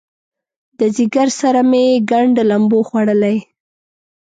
د 0.77 0.79
ځیګر 0.95 1.27
سره 1.41 1.61
مې 1.69 1.85
ګنډ 2.09 2.35
لمبو 2.49 2.79
خوړلی 2.87 3.37